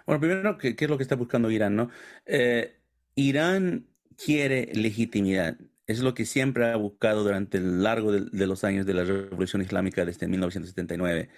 Bueno, 0.06 0.20
primero, 0.20 0.58
¿qué, 0.58 0.74
es 0.76 0.90
lo 0.90 0.96
que 0.96 1.04
está 1.04 1.14
buscando 1.14 1.52
Irán? 1.52 1.76
No? 1.76 1.90
Eh, 2.26 2.74
Irán 3.14 3.86
quiere 4.16 4.72
legitimidad. 4.74 5.56
Es 5.90 5.98
lo 5.98 6.14
que 6.14 6.24
siempre 6.24 6.66
ha 6.70 6.76
buscado 6.76 7.24
durante 7.24 7.58
el 7.58 7.82
largo 7.82 8.12
de, 8.12 8.46
los 8.46 8.62
años 8.62 8.86
de 8.86 8.94
la 8.94 9.02
Revolución 9.02 9.60
Islámica 9.60 10.04
desde 10.04 10.28
1979. 10.28 11.30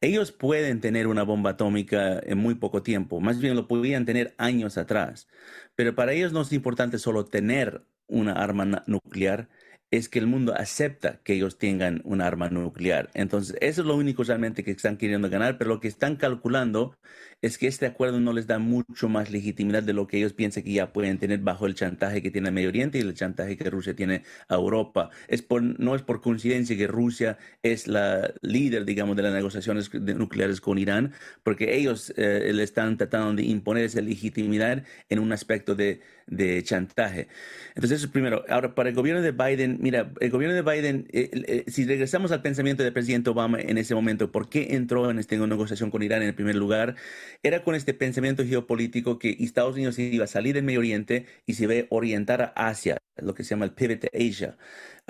Ellos 0.00 0.32
pueden 0.32 0.80
tener 0.80 1.06
una 1.06 1.22
bomba 1.22 1.50
atómica 1.50 2.18
en 2.18 2.38
muy 2.38 2.56
poco 2.56 2.82
tiempo, 2.82 3.20
más 3.20 3.38
bien 3.38 3.54
lo 3.54 3.68
podrían 3.68 4.06
tener 4.06 4.34
años 4.36 4.78
atrás, 4.78 5.28
pero 5.76 5.94
para 5.94 6.12
ellos 6.12 6.32
no 6.32 6.40
es 6.40 6.52
importante 6.52 6.98
solo 6.98 7.24
tener 7.24 7.84
una 8.08 8.32
arma 8.32 8.82
nuclear, 8.88 9.48
es 9.90 10.08
que 10.08 10.20
el 10.20 10.26
mundo 10.26 10.54
acepta 10.56 11.20
que 11.24 11.34
ellos 11.34 11.58
tengan 11.58 12.00
un 12.04 12.20
arma 12.20 12.48
nuclear. 12.48 13.10
Entonces, 13.14 13.56
eso 13.60 13.80
es 13.82 13.86
lo 13.86 13.96
único 13.96 14.22
realmente 14.22 14.62
que 14.62 14.70
están 14.70 14.96
queriendo 14.96 15.28
ganar, 15.28 15.58
pero 15.58 15.70
lo 15.70 15.80
que 15.80 15.88
están 15.88 16.16
calculando 16.16 16.96
es 17.42 17.56
que 17.58 17.66
este 17.66 17.86
acuerdo 17.86 18.20
no 18.20 18.32
les 18.32 18.46
da 18.46 18.58
mucho 18.58 19.08
más 19.08 19.30
legitimidad 19.30 19.82
de 19.82 19.94
lo 19.94 20.06
que 20.06 20.18
ellos 20.18 20.32
piensan 20.34 20.62
que 20.62 20.72
ya 20.72 20.92
pueden 20.92 21.18
tener 21.18 21.40
bajo 21.40 21.66
el 21.66 21.74
chantaje 21.74 22.22
que 22.22 22.30
tiene 22.30 22.48
el 22.48 22.54
Medio 22.54 22.68
Oriente 22.68 22.98
y 22.98 23.00
el 23.00 23.14
chantaje 23.14 23.56
que 23.56 23.70
Rusia 23.70 23.96
tiene 23.96 24.22
a 24.48 24.54
Europa. 24.54 25.10
Es 25.26 25.42
por, 25.42 25.62
no 25.62 25.94
es 25.94 26.02
por 26.02 26.20
coincidencia 26.20 26.76
que 26.76 26.86
Rusia 26.86 27.38
es 27.62 27.88
la 27.88 28.32
líder, 28.42 28.84
digamos, 28.84 29.16
de 29.16 29.22
las 29.22 29.32
negociaciones 29.32 29.92
nucleares 29.94 30.60
con 30.60 30.78
Irán, 30.78 31.14
porque 31.42 31.76
ellos 31.76 32.12
eh, 32.16 32.50
le 32.52 32.62
están 32.62 32.96
tratando 32.98 33.34
de 33.34 33.44
imponer 33.44 33.84
esa 33.84 34.02
legitimidad 34.02 34.84
en 35.08 35.18
un 35.18 35.32
aspecto 35.32 35.74
de, 35.74 36.00
de 36.26 36.62
chantaje. 36.62 37.28
Entonces, 37.74 37.98
eso 37.98 38.06
es 38.06 38.12
primero. 38.12 38.44
Ahora, 38.48 38.74
para 38.74 38.90
el 38.90 38.94
gobierno 38.94 39.22
de 39.22 39.32
Biden, 39.32 39.78
mira, 39.80 40.12
el 40.20 40.30
gobierno 40.30 40.54
de 40.54 40.62
Biden, 40.62 41.08
eh, 41.12 41.30
eh, 41.32 41.64
si 41.66 41.84
regresamos 41.84 42.30
al 42.32 42.42
pensamiento 42.42 42.82
del 42.82 42.92
presidente 42.92 43.30
Obama 43.30 43.58
en 43.60 43.78
ese 43.78 43.94
momento, 43.94 44.30
¿por 44.30 44.48
qué 44.48 44.74
entró 44.76 45.10
en 45.10 45.18
esta 45.18 45.36
negociación 45.36 45.90
con 45.90 46.02
Irán 46.02 46.22
en 46.22 46.28
el 46.28 46.34
primer 46.34 46.54
lugar? 46.54 46.96
Era 47.42 47.64
con 47.64 47.74
este 47.74 47.94
pensamiento 47.94 48.44
geopolítico 48.44 49.18
que 49.18 49.36
Estados 49.40 49.74
Unidos 49.74 49.98
iba 49.98 50.24
a 50.24 50.28
salir 50.28 50.54
del 50.54 50.64
Medio 50.64 50.80
Oriente 50.80 51.26
y 51.46 51.54
se 51.54 51.64
iba 51.64 51.74
a 51.74 51.86
orientar 51.88 52.42
a 52.42 52.68
Asia, 52.68 52.98
lo 53.16 53.34
que 53.34 53.42
se 53.42 53.50
llama 53.50 53.64
el 53.64 53.72
pivot 53.72 54.00
to 54.00 54.08
Asia. 54.14 54.56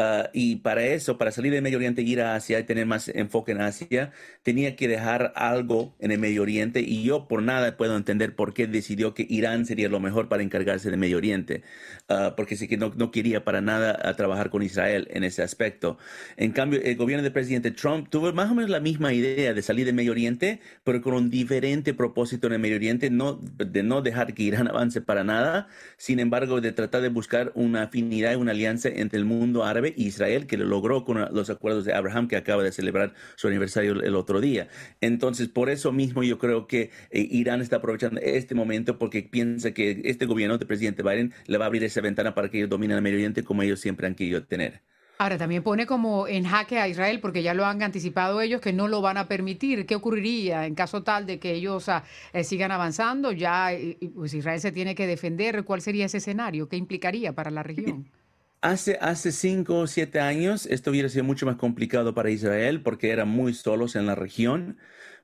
Ah, 0.03 0.31
y 0.33 0.57
para 0.57 0.87
eso, 0.87 1.19
para 1.19 1.31
salir 1.31 1.53
del 1.53 1.61
Medio 1.61 1.77
Oriente, 1.77 2.01
ir 2.01 2.23
a 2.23 2.35
Asia 2.35 2.59
y 2.59 2.65
tener 2.65 2.87
más 2.87 3.09
enfoque 3.09 3.53
en 3.53 3.61
Asia, 3.61 4.13
tenía 4.43 4.75
que 4.75 4.89
dejar 4.89 5.35
algo 5.37 5.95
en 5.99 6.11
el 6.11 6.19
Medio 6.19 6.41
Oriente 6.41 6.81
y 6.81 7.03
yo 7.03 7.29
por 7.29 7.43
nada 7.43 7.77
puedo 7.77 7.99
entender 7.99 8.35
por 8.35 8.55
qué 8.55 8.67
decidió 8.67 9.13
que 9.13 9.27
Irán 9.29 9.67
sería 9.67 9.91
lo 9.91 10.01
mejor 10.01 10.31
para 10.31 10.43
encargarse 10.43 10.89
del 10.89 10.99
Medio 10.99 11.19
Oriente, 11.19 11.65
uh, 12.09 12.35
porque 12.35 12.57
sí 12.57 12.67
que 12.67 12.79
no, 12.79 12.95
no, 12.97 13.11
quería 13.11 13.45
para 13.45 13.61
nada 13.61 13.99
a 14.03 14.15
trabajar 14.17 14.49
con 14.49 14.63
Israel 14.63 15.07
en 15.11 15.23
ese 15.23 15.43
aspecto. 15.43 15.99
En 16.39 16.53
cambio, 16.53 16.81
el 16.83 16.97
gobierno 16.97 17.23
del 17.23 17.33
presidente 17.33 17.71
Trump 17.71 18.09
tuvo 18.09 18.33
más 18.33 18.51
o 18.51 18.55
menos 18.55 18.71
la 18.71 18.81
misma 18.81 19.13
idea 19.13 19.53
de 19.53 19.61
salir 19.61 19.85
del 19.85 19.95
Medio 19.95 20.13
Oriente, 20.13 20.61
pero 20.83 21.03
con 21.03 21.13
un 21.13 21.29
diferente 21.29 21.93
propósito 21.93 22.47
en 22.47 22.55
el 22.55 22.59
Medio 22.59 22.77
Oriente, 22.77 23.11
no, 23.11 23.35
de 23.35 23.83
no 23.83 24.01
dejar 24.01 24.33
que 24.33 24.45
Irán 24.45 24.67
avance 24.69 25.03
para 25.03 25.25
nada, 25.25 25.69
sin 25.99 26.21
embargo, 26.21 26.63
de 26.63 26.73
tratar 26.73 27.03
de 27.03 27.11
buscar 27.11 27.53
una 27.55 27.83
afinidad 27.83 28.33
y 28.33 28.37
una 28.37 28.53
alianza 28.53 28.89
entre 28.89 29.19
el 29.19 29.27
mundo 29.27 29.63
árabe 29.63 29.90
Israel, 29.97 30.47
que 30.47 30.57
lo 30.57 30.65
logró 30.65 31.05
con 31.05 31.21
los 31.33 31.51
acuerdos 31.51 31.85
de 31.85 31.95
Abraham, 31.95 32.29
que 32.29 32.37
acaba 32.37 32.63
de 32.63 32.73
celebrar 32.73 33.15
su 33.37 33.49
aniversario 33.49 33.93
el 33.93 34.15
otro 34.15 34.41
día. 34.41 34.69
Entonces, 35.01 35.49
por 35.49 35.71
eso 35.71 35.93
mismo 35.93 36.23
yo 36.23 36.39
creo 36.39 36.67
que 36.67 36.91
eh, 37.11 37.27
Irán 37.31 37.61
está 37.61 37.77
aprovechando 37.77 38.21
este 38.21 38.55
momento 38.55 38.99
porque 38.99 39.23
piensa 39.23 39.73
que 39.73 40.03
este 40.05 40.27
gobierno 40.27 40.59
del 40.59 40.67
presidente 40.67 41.03
Biden 41.03 41.33
le 41.47 41.59
va 41.59 41.65
a 41.65 41.67
abrir 41.67 41.85
esa 41.85 42.01
ventana 42.01 42.35
para 42.35 42.51
que 42.51 42.59
ellos 42.59 42.71
dominen 42.71 42.97
el 42.97 43.03
Medio 43.03 43.17
Oriente 43.17 43.45
como 43.45 43.63
ellos 43.63 43.81
siempre 43.81 44.07
han 44.07 44.15
querido 44.15 44.43
tener. 44.45 44.83
Ahora 45.21 45.37
también 45.37 45.63
pone 45.63 45.85
como 45.85 46.27
en 46.27 46.45
jaque 46.45 46.79
a 46.79 46.89
Israel 46.89 47.21
porque 47.21 47.43
ya 47.43 47.53
lo 47.53 47.67
han 47.67 47.83
anticipado 47.83 48.41
ellos 48.41 48.63
que 48.63 48.73
no 48.73 48.89
lo 48.89 49.03
van 49.03 49.19
a 49.19 49.29
permitir. 49.29 49.85
¿Qué 49.85 49.95
ocurriría 49.95 50.65
en 50.65 50.75
caso 50.75 51.03
tal 51.03 51.27
de 51.27 51.39
que 51.39 51.53
ellos 51.53 51.91
ah, 51.91 52.05
eh, 52.33 52.43
sigan 52.43 52.73
avanzando? 52.73 53.31
Ya 53.31 53.69
pues 54.15 54.33
Israel 54.33 54.61
se 54.61 54.73
tiene 54.73 54.95
que 54.95 55.07
defender. 55.07 55.65
¿Cuál 55.65 55.83
sería 55.83 56.07
ese 56.07 56.17
escenario? 56.17 56.71
¿Qué 56.71 56.79
implicaría 56.79 57.35
para 57.35 57.51
la 57.51 57.63
región? 57.63 58.09
Hace, 58.63 58.99
hace 59.01 59.33
cinco 59.33 59.79
o 59.79 59.87
siete 59.87 60.21
años 60.21 60.67
esto 60.67 60.91
hubiera 60.91 61.09
sido 61.09 61.25
mucho 61.25 61.47
más 61.47 61.57
complicado 61.57 62.15
para 62.15 62.31
Israel 62.31 62.83
porque 62.83 63.11
eran 63.11 63.29
muy 63.29 63.55
solos 63.55 63.97
en 63.97 64.05
la 64.05 64.15
región, 64.15 64.77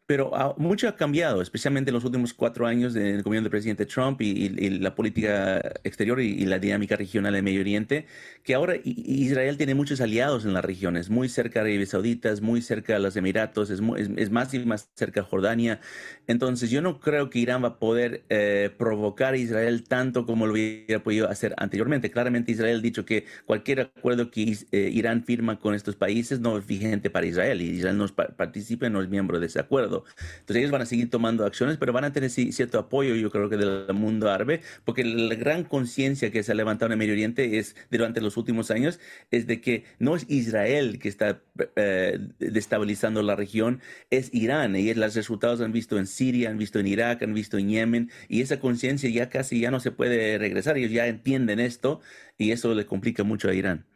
pero 0.06 0.30
ah, 0.34 0.54
mucho 0.56 0.88
ha 0.88 0.94
cambiado, 0.94 1.42
especialmente 1.42 1.90
en 1.90 1.94
los 1.94 2.04
últimos 2.04 2.32
cuatro 2.32 2.66
años 2.66 2.94
del 2.94 3.22
gobierno 3.22 3.46
del 3.46 3.50
presidente 3.50 3.86
Trump 3.86 4.20
y, 4.22 4.48
la 4.78 4.94
política 4.94 5.58
exterior 5.82 6.20
y, 6.20 6.46
la 6.46 6.60
dinámica 6.60 6.94
regional 6.94 7.34
en 7.34 7.44
Medio 7.44 7.60
Oriente, 7.60 8.06
que 8.44 8.54
ahora 8.54 8.76
Israel 8.84 9.56
tiene 9.56 9.74
muchos 9.74 10.00
aliados 10.00 10.44
en 10.44 10.54
las 10.54 10.64
regiones, 10.64 11.10
muy 11.10 11.28
cerca 11.28 11.64
de 11.64 11.70
Arabia 11.70 11.86
Saudita, 11.86 12.32
muy 12.40 12.62
cerca 12.62 12.94
de 12.94 13.00
los 13.00 13.16
Emiratos, 13.16 13.70
es, 13.70 13.80
es, 14.16 14.30
más 14.30 14.54
y 14.54 14.60
más 14.60 14.88
cerca 14.94 15.22
de 15.22 15.26
Jordania. 15.26 15.80
Entonces 16.28 16.70
yo 16.70 16.80
no 16.82 17.00
creo 17.00 17.28
que 17.28 17.40
Irán 17.40 17.64
va 17.64 17.68
a 17.68 17.78
poder 17.78 18.22
eh, 18.28 18.70
provocar 18.78 19.34
a 19.34 19.38
Israel 19.38 19.82
tanto 19.84 20.24
como 20.24 20.46
lo 20.46 20.52
hubiera 20.52 21.02
podido 21.02 21.28
hacer 21.28 21.54
anteriormente. 21.56 22.12
Claramente 22.12 22.52
Israel 22.52 22.78
ha 22.78 22.82
dicho 22.82 23.04
que 23.04 23.24
cualquier 23.44 23.80
acuerdo 23.80 24.30
que 24.30 24.56
eh, 24.70 24.90
Irán 24.92 25.24
firma 25.24 25.58
con 25.58 25.74
estos 25.74 25.96
países 25.96 26.38
no 26.38 26.56
es 26.58 26.66
vigente 26.66 27.10
para 27.10 27.26
Israel 27.26 27.60
y 27.60 27.70
Israel 27.70 27.98
no 27.98 28.06
participa, 28.06 28.88
no 28.88 29.02
es 29.02 29.08
miembro 29.08 29.40
de 29.40 29.46
ese 29.46 29.58
acuerdo. 29.58 29.95
Entonces 30.40 30.56
ellos 30.56 30.70
van 30.70 30.82
a 30.82 30.86
seguir 30.86 31.10
tomando 31.10 31.44
acciones, 31.44 31.76
pero 31.76 31.92
van 31.92 32.04
a 32.04 32.12
tener 32.12 32.30
cierto 32.30 32.78
apoyo, 32.78 33.14
yo 33.14 33.30
creo 33.30 33.48
que 33.48 33.56
del 33.56 33.92
mundo 33.94 34.30
árabe, 34.30 34.60
porque 34.84 35.04
la 35.04 35.34
gran 35.34 35.64
conciencia 35.64 36.30
que 36.30 36.42
se 36.42 36.52
ha 36.52 36.54
levantado 36.54 36.86
en 36.86 36.92
el 36.92 36.98
Medio 36.98 37.12
Oriente 37.12 37.58
es 37.58 37.76
durante 37.90 38.20
los 38.20 38.36
últimos 38.36 38.70
años 38.70 39.00
es 39.30 39.46
de 39.46 39.60
que 39.60 39.84
no 39.98 40.16
es 40.16 40.26
Israel 40.28 40.98
que 40.98 41.08
está 41.08 41.40
eh, 41.76 42.18
destabilizando 42.38 43.22
la 43.22 43.36
región, 43.36 43.80
es 44.10 44.32
Irán. 44.32 44.76
Y 44.76 44.92
los 44.94 45.14
resultados 45.14 45.60
han 45.60 45.72
visto 45.72 45.98
en 45.98 46.06
Siria, 46.06 46.50
han 46.50 46.58
visto 46.58 46.78
en 46.78 46.86
Irak, 46.86 47.22
han 47.22 47.34
visto 47.34 47.58
en 47.58 47.68
Yemen, 47.68 48.10
y 48.28 48.42
esa 48.42 48.60
conciencia 48.60 49.08
ya 49.10 49.28
casi 49.28 49.60
ya 49.60 49.70
no 49.70 49.80
se 49.80 49.90
puede 49.90 50.38
regresar. 50.38 50.76
Ellos 50.76 50.92
ya 50.92 51.06
entienden 51.06 51.60
esto 51.60 52.00
y 52.38 52.52
eso 52.52 52.74
le 52.74 52.86
complica 52.86 53.24
mucho 53.24 53.48
a 53.48 53.54
Irán. 53.54 53.86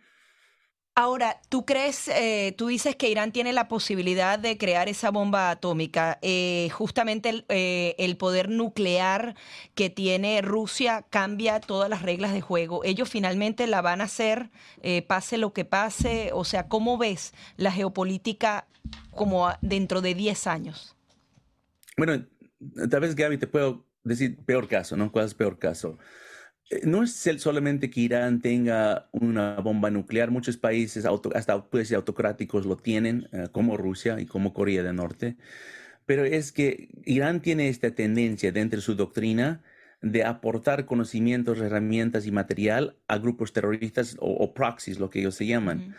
Ahora, 1.00 1.40
¿tú 1.48 1.64
crees, 1.64 2.08
eh, 2.08 2.54
tú 2.58 2.66
dices 2.66 2.94
que 2.94 3.08
Irán 3.08 3.32
tiene 3.32 3.54
la 3.54 3.68
posibilidad 3.68 4.38
de 4.38 4.58
crear 4.58 4.86
esa 4.86 5.10
bomba 5.10 5.50
atómica? 5.50 6.18
Eh, 6.20 6.68
justamente 6.74 7.42
eh, 7.48 7.94
el, 7.96 8.18
poder 8.18 8.50
nuclear 8.50 9.34
que 9.74 9.88
tiene 9.88 10.42
Rusia 10.42 11.06
cambia 11.08 11.58
todas 11.58 11.88
las 11.88 12.02
reglas 12.02 12.34
de 12.34 12.42
juego. 12.42 12.84
Ellos 12.84 13.08
finalmente 13.08 13.66
la 13.66 13.80
van 13.80 14.02
a 14.02 14.04
hacer, 14.04 14.50
pase 15.06 15.38
lo 15.38 15.54
que 15.54 15.64
pase. 15.64 16.32
O 16.34 16.44
sea, 16.44 16.68
¿cómo 16.68 16.98
ves 16.98 17.32
la 17.56 17.72
geopolítica 17.72 18.66
como 19.10 19.48
dentro 19.62 20.02
de 20.02 20.14
10 20.14 20.46
años? 20.48 20.96
Bueno, 21.96 22.26
tal 22.90 23.00
vez 23.00 23.14
Gaby 23.14 23.38
te 23.38 23.46
puedo 23.46 23.86
decir 24.04 24.36
peor 24.44 24.68
caso, 24.68 24.98
¿no? 24.98 25.10
¿Cuál 25.10 25.24
es 25.24 25.32
peor 25.32 25.58
caso? 25.58 25.96
Eh, 26.70 26.82
no 26.84 27.02
es 27.02 27.28
solamente 27.38 27.90
que 27.90 28.00
Irán 28.00 28.40
tenga 28.40 29.08
una 29.12 29.56
bomba 29.56 29.90
nuclear, 29.90 30.30
muchos 30.30 30.56
países, 30.56 31.04
hasta 31.34 31.64
pues, 31.64 31.92
autocráticos, 31.92 32.64
lo 32.64 32.76
tienen, 32.76 33.28
eh, 33.32 33.48
como 33.52 33.76
Rusia 33.76 34.20
y 34.20 34.26
como 34.26 34.54
Corea 34.54 34.82
del 34.82 34.96
Norte, 34.96 35.36
pero 36.06 36.24
es 36.24 36.52
que 36.52 36.88
Irán 37.04 37.40
tiene 37.40 37.68
esta 37.68 37.90
tendencia 37.92 38.52
dentro 38.52 38.78
de 38.78 38.82
su 38.82 38.94
doctrina 38.94 39.62
de 40.02 40.24
aportar 40.24 40.86
conocimientos, 40.86 41.58
herramientas 41.60 42.26
y 42.26 42.32
material 42.32 42.96
a 43.06 43.18
grupos 43.18 43.52
terroristas 43.52 44.16
o, 44.18 44.54
proxies, 44.54 44.98
lo 44.98 45.10
que 45.10 45.20
ellos 45.20 45.34
se 45.34 45.46
llaman. 45.46 45.94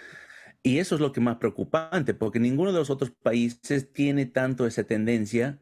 Y 0.64 0.80
eso 0.80 0.96
es 0.96 1.02
lo 1.02 1.12
que 1.12 1.22
más 1.22 1.38
preocupante, 1.38 2.14
porque 2.14 2.40
ninguno 2.40 2.72
de 2.72 2.80
los 2.80 2.90
otros 2.90 3.12
países 3.12 3.94
tiene 3.94 4.26
tanto 4.26 4.66
esa 4.66 4.84
tendencia 4.84 5.60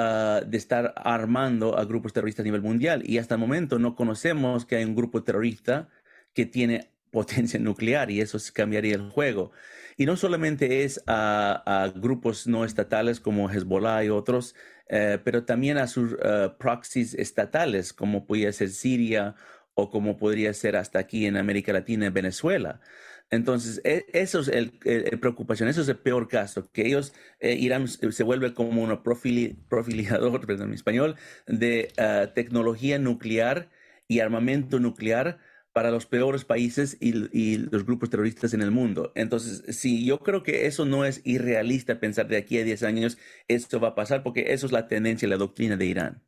Ah, 0.00 0.42
de 0.46 0.56
estar 0.56 0.94
armando 0.96 1.76
a 1.76 1.84
grupos 1.84 2.12
terroristas 2.12 2.44
a 2.44 2.44
nivel 2.44 2.62
mundial. 2.62 3.02
Y 3.04 3.18
hasta 3.18 3.34
el 3.34 3.40
momento 3.40 3.80
no 3.80 3.96
conocemos 3.96 4.64
que 4.64 4.76
hay 4.76 4.84
un 4.84 4.94
grupo 4.94 5.24
terrorista 5.24 5.88
que 6.34 6.46
tiene 6.46 6.92
potencia 7.10 7.58
nuclear 7.58 8.08
y 8.10 8.20
eso 8.20 8.38
cambiaría 8.54 8.94
el 8.94 9.10
juego. 9.10 9.50
Y 9.96 10.06
no 10.06 10.16
solamente 10.16 10.84
es 10.84 11.02
a, 11.08 11.92
grupos 11.96 12.46
no 12.46 12.64
estatales 12.64 13.18
como 13.18 13.50
Hezbollah 13.50 14.04
y 14.04 14.10
otros, 14.10 14.54
eh, 14.88 15.18
pero 15.24 15.44
también 15.44 15.78
a 15.78 15.88
sus 15.88 16.12
uh, 16.12 16.56
proxies 16.56 17.14
estatales 17.14 17.92
como 17.92 18.24
podría 18.24 18.52
ser 18.52 18.68
Siria 18.68 19.34
o 19.74 19.90
como 19.90 20.16
podría 20.16 20.54
ser 20.54 20.76
hasta 20.76 21.00
aquí 21.00 21.26
en 21.26 21.36
América 21.36 21.72
Latina, 21.72 22.06
en 22.06 22.14
Venezuela. 22.14 22.80
Entonces, 23.30 23.80
e, 23.84 24.06
eso 24.12 24.40
es 24.40 24.48
el, 24.48 24.72
preocupación, 25.20 25.68
eso 25.68 25.82
es 25.82 25.88
el 25.88 25.98
peor 25.98 26.28
caso, 26.28 26.70
que 26.72 26.86
ellos, 26.86 27.12
eh, 27.40 27.54
Irán 27.54 27.88
se 27.88 28.22
vuelve 28.22 28.54
como 28.54 28.82
un 28.82 29.02
profilador, 29.02 30.40
perdón, 30.46 30.68
en 30.68 30.74
español, 30.74 31.16
de 31.46 31.92
ah, 31.98 32.32
tecnología 32.34 32.98
nuclear 32.98 33.68
y 34.08 34.20
armamento 34.20 34.80
nuclear 34.80 35.38
para 35.72 35.90
los 35.90 36.06
peores 36.06 36.44
países 36.44 36.96
y, 37.00 37.12
los 37.58 37.84
grupos 37.86 38.10
terroristas 38.10 38.54
en 38.54 38.62
el 38.62 38.70
mundo. 38.70 39.12
Entonces, 39.14 39.76
sí, 39.76 40.04
yo 40.04 40.18
creo 40.20 40.42
que 40.42 40.66
eso 40.66 40.84
no 40.86 41.04
es 41.04 41.20
irrealista 41.24 42.00
pensar 42.00 42.26
de 42.28 42.36
aquí 42.36 42.58
a 42.58 42.64
10 42.64 42.82
años 42.82 43.18
esto 43.46 43.78
va 43.78 43.88
a 43.88 43.94
pasar, 43.94 44.22
porque 44.22 44.52
eso 44.52 44.66
es 44.66 44.72
la 44.72 44.88
tendencia, 44.88 45.28
la 45.28 45.36
doctrina 45.36 45.76
de 45.76 45.86
Irán. 45.86 46.22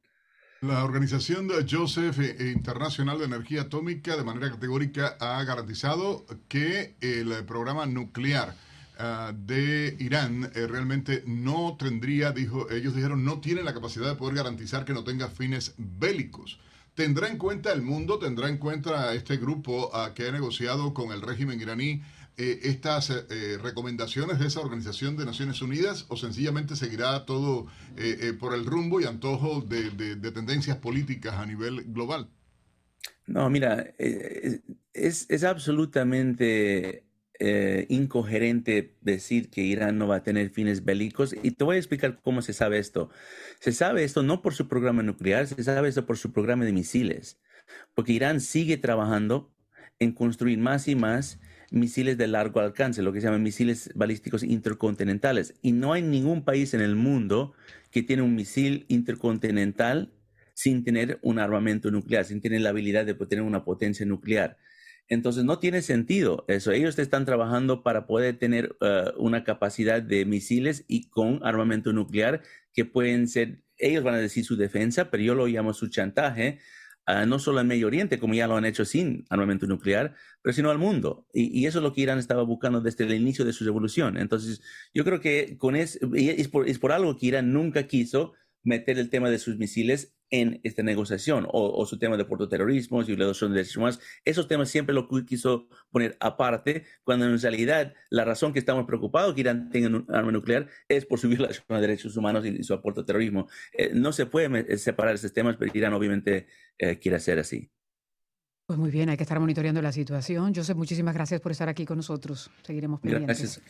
La 0.63 0.85
Organización 0.85 1.49
de 1.49 1.65
Joseph 1.67 2.19
eh, 2.19 2.53
Internacional 2.55 3.19
de 3.19 3.25
Energía 3.25 3.63
Atómica 3.63 4.15
de 4.15 4.25
manera 4.25 4.51
categórica 4.51 5.17
ha 5.19 5.43
garantizado 5.43 6.27
que 6.49 6.97
el 7.01 7.33
programa 7.47 7.87
nuclear 7.87 8.55
ah, 8.99 9.33
de 9.35 9.97
Irán 9.99 10.53
eh, 10.55 10.67
realmente 10.67 11.23
no 11.27 11.79
tendría, 11.79 12.33
dijo, 12.33 12.71
ellos 12.71 12.95
dijeron, 12.95 13.25
no 13.25 13.41
tiene 13.41 13.63
la 13.63 13.73
capacidad 13.73 14.09
de 14.09 14.17
poder 14.17 14.35
garantizar 14.35 14.85
que 14.85 14.93
no 14.93 15.03
tenga 15.03 15.29
fines 15.29 15.73
bélicos. 15.79 16.61
Tendrá 16.95 17.29
en 17.29 17.39
cuenta 17.39 17.73
el 17.73 17.81
mundo, 17.81 18.19
tendrá 18.19 18.51
en 18.51 18.59
cuenta 18.59 19.15
este 19.15 19.39
grupo 19.39 19.91
ah, 19.95 20.13
que 20.15 20.29
ha 20.29 20.33
negociado 20.33 20.93
con 20.93 21.11
el 21.13 21.23
régimen 21.23 21.59
iraní 21.59 22.03
eh, 22.43 22.59
estas 22.63 23.11
eh, 23.11 23.59
recomendaciones 23.63 24.39
de 24.39 24.47
esa 24.47 24.61
Organización 24.61 25.15
de 25.19 25.27
Naciones 25.27 25.61
Unidas 25.61 26.07
o 26.09 26.17
sencillamente 26.17 26.75
seguirá 26.75 27.27
todo 27.27 27.67
eh, 27.99 28.33
por 28.33 28.55
el 28.55 28.65
rumbo 28.65 28.99
y 28.99 29.05
antojo 29.05 29.61
de, 29.61 30.17
tendencias 30.33 30.79
políticas 30.79 31.35
a 31.35 31.45
nivel 31.45 31.85
global? 31.93 32.31
No, 33.27 33.51
mira, 33.51 33.93
es, 33.99 35.27
es, 35.29 35.45
absolutamente 35.45 37.05
incoherente 37.91 38.97
decir 39.03 39.51
que 39.51 39.61
Irán 39.61 39.99
no 39.99 40.09
va 40.09 40.17
a 40.17 40.23
tener 40.23 40.49
fines 40.49 40.83
bélicos 40.83 41.37
y 41.43 41.51
te 41.51 41.65
voy 41.65 41.77
a 41.77 41.79
explicar 41.79 42.21
cómo 42.23 42.41
se 42.41 42.55
sabe 42.55 42.79
esto. 42.79 43.11
Se 43.61 43.73
sabe 43.73 44.03
esto 44.03 44.23
no 44.23 44.41
por 44.41 44.55
su 44.55 44.67
programa 44.67 45.03
nuclear, 45.03 45.47
se 45.47 45.63
sabe 45.63 45.91
esto 45.91 46.07
por 46.07 46.17
su 46.17 46.33
programa 46.33 46.65
de 46.65 46.73
misiles, 46.73 47.39
porque 47.95 48.15
Irán 48.15 48.41
sigue 48.41 48.79
trabajando 48.79 49.53
en 49.99 50.13
construir 50.13 50.59
más 50.59 50.89
y 50.89 50.95
más 50.95 51.39
misiles 51.71 52.19
de 52.19 52.27
largo 52.27 52.61
alcance, 52.61 53.03
lo 53.03 53.13
que 53.13 53.21
se 53.21 53.27
llaman 53.27 53.43
misiles 53.43 53.91
balísticos 53.95 54.43
intercontinentales. 54.43 55.55
Y 55.63 55.73
no 55.73 55.93
hay 55.93 56.03
ningún 56.03 56.45
país 56.45 56.75
en 56.75 56.81
el 56.81 56.97
mundo 56.97 57.55
que 57.91 58.03
tiene 58.03 58.23
un 58.23 58.35
misil 58.35 58.85
intercontinental 58.89 60.13
sin 60.55 60.85
tener 60.85 61.19
un 61.23 61.39
armamento 61.39 61.91
nuclear, 61.91 62.25
sin 62.25 62.41
tener 62.41 62.61
la 62.61 62.71
habilidad 62.71 63.07
de 63.07 63.15
tener 63.15 63.43
una 63.43 63.65
potencia 63.65 64.05
nuclear. 64.05 64.59
Entonces 65.09 65.45
no 65.45 65.59
tiene 65.59 65.83
sentido 65.83 66.45
eso. 66.49 66.71
Ellos 66.71 66.99
están 66.99 67.25
trabajando 67.25 67.83
para 67.83 68.07
poder 68.07 68.39
tener 68.39 68.77
uh, 68.81 69.11
una 69.19 69.43
capacidad 69.43 70.03
de 70.03 70.25
misiles 70.25 70.85
y 70.87 71.09
con 71.09 71.41
armamento 71.43 71.93
nuclear 71.93 72.43
que 72.73 72.85
pueden 72.85 73.27
ser, 73.27 73.63
ellos 73.77 74.05
van 74.05 74.15
a 74.15 74.19
decir 74.19 74.45
su 74.45 74.57
defensa, 74.57 75.11
pero 75.11 75.23
yo 75.23 75.35
lo 75.35 75.47
llamo 75.47 75.73
su 75.73 75.89
chantaje, 75.89 76.61
no 77.27 77.39
solo 77.39 77.61
en 77.61 77.67
Medio 77.67 77.87
Oriente, 77.87 78.19
como 78.19 78.35
ya 78.35 78.47
lo 78.47 78.57
han 78.57 78.65
hecho 78.65 78.85
sin 78.85 79.25
armamento 79.31 79.67
nuclear, 79.67 80.15
pero 80.43 80.53
sino 80.53 80.71
al 80.71 80.79
mundo. 80.79 81.27
Y, 81.33 81.67
eso 81.67 81.79
es 81.79 81.83
lo 81.83 81.93
que 81.93 82.03
Irán 82.03 82.19
estaba 82.19 82.43
buscando 82.43 82.81
desde 82.81 83.05
el 83.05 83.15
inicio 83.15 83.45
de 83.45 83.53
su 83.53 83.65
revolución. 83.65 84.17
Entonces, 84.17 84.63
yo 84.95 85.05
creo 85.05 85.21
que 85.21 85.57
con 85.59 85.77
es, 85.77 85.99
por, 86.51 86.69
es 86.69 86.79
por 86.79 86.93
algo 86.93 87.17
que 87.17 87.27
Irán 87.27 87.53
nunca 87.53 87.87
quiso 87.87 88.35
meter 88.63 88.99
el 88.99 89.11
tema 89.11 89.31
de 89.31 89.39
sus 89.39 89.59
misiles 89.59 90.15
en 90.31 90.61
esta 90.63 90.83
negociación 90.83 91.47
o, 91.51 91.85
su 91.87 91.99
tema 91.99 92.17
de 92.17 92.25
portoterrorismo, 92.25 93.03
violación 93.03 93.51
de 93.51 93.57
derechos 93.57 93.77
humanos. 93.77 94.01
Esos 94.25 94.49
temas 94.49 94.69
siempre 94.69 94.95
lo 94.95 95.09
quiso 95.27 95.69
poner 95.91 96.17
aparte, 96.21 96.85
cuando 97.03 97.27
en 97.27 97.41
realidad 97.41 97.95
la 98.11 98.25
razón 98.25 98.53
que 98.53 98.59
estamos 98.59 98.87
preocupados 98.87 99.35
que 99.35 99.41
Irán 99.41 99.71
tenga 99.71 99.89
un 99.89 100.07
arma 100.09 100.33
nuclear 100.33 100.69
es 100.89 101.05
por 101.05 101.19
su 101.19 101.29
violación 101.29 101.65
de 101.69 101.81
derechos 101.81 102.17
humanos 102.17 102.47
y, 102.47 102.63
su 102.63 102.75
aporte 102.75 103.03
terrorismo. 103.05 103.49
Eh, 103.73 103.91
no 103.95 104.13
se 104.13 104.27
puede 104.27 104.79
separar 104.79 105.15
esos 105.15 105.33
temas, 105.33 105.57
pero 105.59 105.71
Irán 105.75 105.95
obviamente 105.95 106.47
eh, 106.79 106.99
quiere 106.99 107.17
hacer 107.17 107.39
así. 107.39 107.71
Pues 108.67 108.79
muy 108.79 108.93
bien, 108.93 109.09
hay 109.09 109.17
que 109.17 109.25
estar 109.25 109.41
monitoreando 109.41 109.83
la 109.83 109.91
situación. 109.91 110.55
Joseph, 110.55 110.77
muchísimas 110.77 111.13
gracias 111.13 111.41
por 111.41 111.51
estar 111.51 111.69
aquí 111.69 111.85
con 111.85 111.97
nosotros. 111.97 112.53
Seguiremos 112.63 113.01
pendientes. 113.01 113.27
Gracias. 113.27 113.63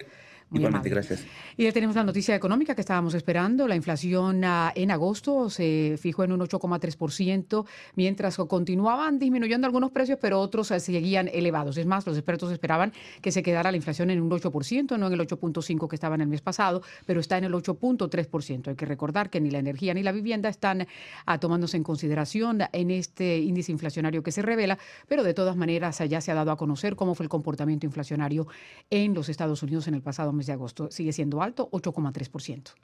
Igualmente, 0.52 0.88
gracias. 0.88 1.24
Y 1.56 1.64
ya 1.64 1.72
tenemos 1.72 1.94
la 1.94 2.02
noticia 2.02 2.34
económica 2.34 2.74
que 2.74 2.80
estábamos 2.80 3.14
esperando. 3.14 3.68
La 3.68 3.76
inflación 3.76 4.42
ah, 4.44 4.72
en 4.74 4.90
agosto 4.90 5.48
se 5.48 5.96
fijó 6.00 6.24
en 6.24 6.32
un 6.32 6.40
8,3%, 6.40 7.66
mientras 7.94 8.36
continuaban 8.36 9.18
disminuyendo 9.18 9.66
algunos 9.66 9.92
precios, 9.92 10.18
pero 10.20 10.40
otros 10.40 10.72
ah, 10.72 10.80
seguían 10.80 11.28
elevados. 11.28 11.76
Es 11.76 11.86
más, 11.86 12.04
los 12.04 12.16
expertos 12.16 12.50
esperaban 12.50 12.92
que 13.22 13.30
se 13.30 13.42
quedara 13.44 13.70
la 13.70 13.76
inflación 13.76 14.10
en 14.10 14.20
un 14.20 14.30
8%, 14.30 14.98
no 14.98 15.06
en 15.06 15.12
el 15.12 15.20
8.5% 15.20 15.88
que 15.88 15.96
estaba 15.96 16.16
en 16.16 16.22
el 16.22 16.28
mes 16.28 16.40
pasado, 16.40 16.82
pero 17.06 17.20
está 17.20 17.38
en 17.38 17.44
el 17.44 17.52
8.3%. 17.52 18.68
Hay 18.68 18.74
que 18.74 18.86
recordar 18.86 19.30
que 19.30 19.40
ni 19.40 19.50
la 19.50 19.58
energía 19.58 19.94
ni 19.94 20.02
la 20.02 20.10
vivienda 20.10 20.48
están 20.48 20.88
ah, 21.26 21.38
tomándose 21.38 21.76
en 21.76 21.84
consideración 21.84 22.62
en 22.72 22.90
este 22.90 23.38
índice 23.38 23.70
inflacionario 23.70 24.24
que 24.24 24.32
se 24.32 24.42
revela, 24.42 24.78
pero 25.06 25.22
de 25.22 25.32
todas 25.32 25.54
maneras 25.56 26.02
ya 26.08 26.20
se 26.20 26.32
ha 26.32 26.34
dado 26.34 26.50
a 26.50 26.56
conocer 26.56 26.96
cómo 26.96 27.14
fue 27.14 27.24
el 27.24 27.30
comportamiento 27.30 27.86
inflacionario 27.86 28.48
en 28.90 29.14
los 29.14 29.28
Estados 29.28 29.62
Unidos 29.62 29.86
en 29.86 29.94
el 29.94 30.02
pasado 30.02 30.32
mes 30.32 30.39
de 30.46 30.52
agosto. 30.52 30.90
Sigue 30.90 31.12
siendo 31.12 31.42
alto, 31.42 31.68
8,3%. 31.70 32.74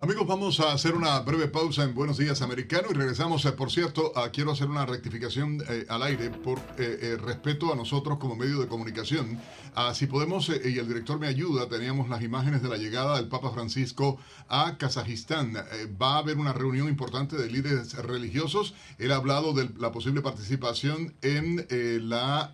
Amigos, 0.00 0.28
vamos 0.28 0.60
a 0.60 0.70
hacer 0.70 0.94
una 0.94 1.18
breve 1.18 1.48
pausa 1.48 1.82
en 1.82 1.92
Buenos 1.92 2.18
Días 2.18 2.40
Americano 2.40 2.86
y 2.88 2.94
regresamos. 2.94 3.44
Eh, 3.44 3.50
por 3.50 3.72
cierto, 3.72 4.12
quiero 4.32 4.52
hacer 4.52 4.68
una 4.68 4.86
rectificación 4.86 5.60
eh, 5.68 5.86
al 5.88 6.04
aire 6.04 6.30
por 6.30 6.60
eh, 6.78 7.18
respeto 7.20 7.72
a 7.72 7.74
nosotros 7.74 8.18
como 8.18 8.36
medio 8.36 8.60
de 8.60 8.68
comunicación. 8.68 9.40
Ah, 9.74 9.92
si 9.94 10.06
podemos, 10.06 10.50
y 10.50 10.78
el 10.78 10.86
director 10.86 11.18
me 11.18 11.26
ayuda, 11.26 11.68
teníamos 11.68 12.08
las 12.08 12.22
imágenes 12.22 12.62
de 12.62 12.68
la 12.68 12.76
llegada 12.76 13.16
del 13.16 13.26
Papa 13.26 13.50
Francisco 13.50 14.20
a 14.46 14.78
Kazajistán. 14.78 15.54
va 16.00 16.14
a 16.14 16.18
haber 16.18 16.38
una 16.38 16.52
reunión 16.52 16.86
importante 16.86 17.36
de 17.36 17.50
líderes 17.50 17.94
religiosos. 17.94 18.74
Él 18.98 19.10
ha 19.10 19.16
hablado 19.16 19.52
de 19.52 19.68
la 19.78 19.90
posible 19.90 20.22
participación 20.22 21.16
en 21.22 21.66
la 22.08 22.52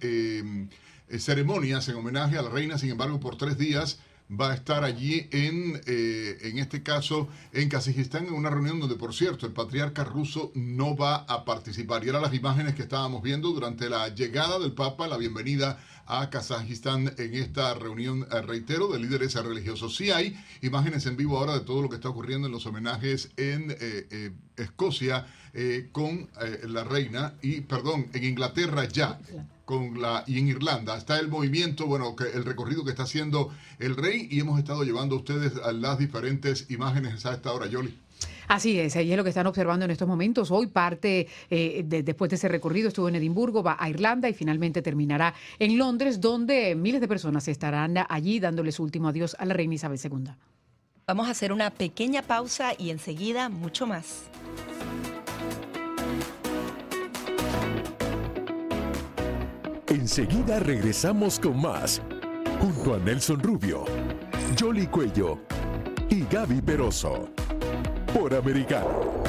ceremonias 1.18 1.90
en 1.90 1.96
homenaje 1.96 2.38
a 2.38 2.42
la 2.42 2.48
reina, 2.48 2.78
sin 2.78 2.88
embargo, 2.88 3.20
por 3.20 3.36
tres 3.36 3.58
días 3.58 3.98
va 4.30 4.52
a 4.52 4.54
estar 4.54 4.84
allí 4.84 5.28
en, 5.32 5.80
eh, 5.86 6.38
en 6.42 6.58
este 6.58 6.82
caso, 6.82 7.28
en 7.52 7.68
Kazajistán, 7.68 8.26
en 8.26 8.34
una 8.34 8.50
reunión 8.50 8.80
donde, 8.80 8.96
por 8.96 9.14
cierto, 9.14 9.46
el 9.46 9.52
patriarca 9.52 10.04
ruso 10.04 10.50
no 10.54 10.96
va 10.96 11.16
a 11.16 11.44
participar. 11.44 12.04
Y 12.04 12.08
eran 12.08 12.22
las 12.22 12.34
imágenes 12.34 12.74
que 12.74 12.82
estábamos 12.82 13.22
viendo 13.22 13.50
durante 13.50 13.88
la 13.88 14.08
llegada 14.08 14.58
del 14.58 14.72
Papa, 14.72 15.08
la 15.08 15.18
bienvenida 15.18 15.78
a 16.06 16.28
Kazajistán 16.30 17.14
en 17.18 17.34
esta 17.34 17.74
reunión, 17.74 18.26
eh, 18.30 18.40
reitero, 18.42 18.88
de 18.88 18.98
líderes 18.98 19.34
religiosos. 19.34 19.96
Sí 19.96 20.10
hay 20.10 20.36
imágenes 20.62 21.06
en 21.06 21.16
vivo 21.16 21.38
ahora 21.38 21.54
de 21.54 21.60
todo 21.60 21.82
lo 21.82 21.88
que 21.88 21.96
está 21.96 22.08
ocurriendo 22.08 22.46
en 22.46 22.52
los 22.52 22.66
homenajes 22.66 23.30
en 23.36 23.76
eh, 23.78 24.32
Escocia 24.56 25.26
con 25.92 26.28
la 26.66 26.82
reina 26.82 27.34
y, 27.40 27.60
perdón, 27.60 28.08
en 28.12 28.24
Inglaterra 28.24 28.88
ya 28.88 29.20
con 29.64 30.00
la 30.00 30.24
y 30.26 30.38
en 30.38 30.48
Irlanda 30.48 30.96
está 30.96 31.18
el 31.18 31.28
movimiento, 31.28 31.86
bueno, 31.86 32.14
que 32.16 32.24
el 32.24 32.44
recorrido 32.44 32.84
que 32.84 32.90
está 32.90 33.04
haciendo 33.04 33.50
el 33.78 33.96
rey 33.96 34.28
y 34.30 34.40
hemos 34.40 34.58
estado 34.58 34.84
llevando 34.84 35.16
a 35.16 35.18
ustedes 35.18 35.52
a 35.62 35.72
las 35.72 35.98
diferentes 35.98 36.70
imágenes 36.70 37.24
a 37.26 37.32
esta 37.34 37.52
hora, 37.52 37.66
Yoli. 37.66 37.98
Así 38.48 38.78
es, 38.78 38.94
ahí 38.96 39.10
es 39.10 39.16
lo 39.16 39.24
que 39.24 39.30
están 39.30 39.46
observando 39.46 39.84
en 39.84 39.90
estos 39.90 40.06
momentos. 40.06 40.50
Hoy 40.50 40.66
parte, 40.66 41.28
eh, 41.50 41.84
después 41.86 42.28
de 42.30 42.36
ese 42.36 42.48
recorrido, 42.48 42.88
estuvo 42.88 43.08
en 43.08 43.16
Edimburgo, 43.16 43.62
va 43.62 43.76
a 43.78 43.88
Irlanda 43.88 44.28
y 44.28 44.34
finalmente 44.34 44.82
terminará 44.82 45.34
en 45.58 45.78
Londres, 45.78 46.20
donde 46.20 46.74
miles 46.74 47.00
de 47.00 47.08
personas 47.08 47.48
estarán 47.48 47.96
allí 48.08 48.40
dándole 48.40 48.72
su 48.72 48.82
último 48.82 49.08
adiós 49.08 49.34
a 49.38 49.46
la 49.46 49.54
reina 49.54 49.74
Isabel 49.74 49.98
II. 50.02 50.32
Vamos 51.06 51.28
a 51.28 51.30
hacer 51.30 51.52
una 51.52 51.70
pequeña 51.70 52.22
pausa 52.22 52.72
y 52.78 52.90
enseguida 52.90 53.48
mucho 53.48 53.86
más. 53.86 54.24
Enseguida 59.94 60.58
regresamos 60.58 61.38
con 61.38 61.62
más, 61.62 62.02
junto 62.60 62.94
a 62.94 62.98
Nelson 62.98 63.38
Rubio, 63.38 63.84
Jolly 64.58 64.88
Cuello 64.88 65.38
y 66.10 66.24
Gaby 66.24 66.60
Peroso, 66.62 67.28
por 68.12 68.34
Americano. 68.34 69.23